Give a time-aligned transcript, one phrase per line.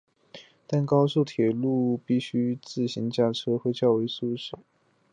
[0.65, 4.55] 但高速铁路毋须自行驾车会较为舒适。